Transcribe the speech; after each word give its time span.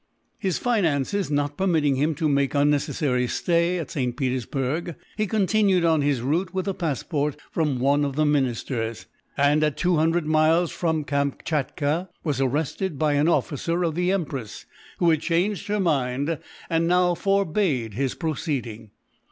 His 0.39 0.57
finances 0.57 1.29
not 1.29 1.55
permitting 1.57 1.95
him 1.95 2.15
to 2.15 2.27
make 2.27 2.55
unnecessary 2.55 3.27
stay 3.27 3.77
at 3.77 3.91
St. 3.91 4.17
P., 4.17 4.35
he 5.15 5.27
continued 5.27 5.85
on 5.85 6.01
his 6.01 6.21
route 6.23 6.55
with 6.55 6.67
a 6.67 6.73
passport 6.73 7.37
from 7.51 7.77
one 7.77 8.03
of 8.03 8.15
the 8.15 8.25
ministers, 8.25 9.05
and, 9.37 9.63
at 9.63 9.77
two 9.77 9.97
hundred 9.97 10.25
miles 10.25 10.71
from 10.71 11.03
Kamschatka, 11.03 12.09
was 12.23 12.41
arrested 12.41 12.97
by 12.97 13.13
an 13.13 13.27
officer 13.27 13.83
of 13.83 13.93
the 13.93 14.11
Empress, 14.11 14.65
who 14.97 15.11
had 15.11 15.21
changed 15.21 15.67
her 15.67 15.79
mind, 15.79 16.39
and 16.67 16.87
now 16.87 17.13
forbade 17.13 17.93
his 17.93 18.15
proceeding. 18.15 18.89